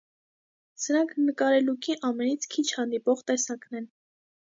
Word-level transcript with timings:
Սրանք 0.85 1.13
նկարելուկի 1.27 1.99
ամենից 2.11 2.51
քիչ 2.57 2.67
հանդիպող 2.75 3.25
տեսակն 3.33 3.83
են։ 3.83 3.91